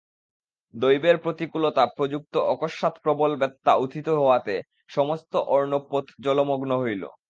[0.73, 4.55] দৈবের প্রতিকূলতা প্রযুক্ত অকস্মাৎ প্রবল বাত্যা উত্থিত হওয়াতে
[4.89, 7.03] সমস্ত অর্ণবপোত জলমগ্ন হইল।